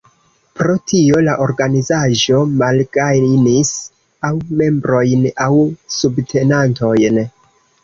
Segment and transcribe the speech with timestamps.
[0.59, 3.75] Pro tio, la organizaĵo malgajnis
[4.29, 5.53] aŭ membrojn aŭ
[6.01, 7.25] subtenantojn.